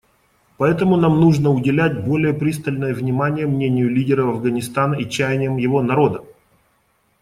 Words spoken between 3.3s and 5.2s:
мнению лидеров Афганистана и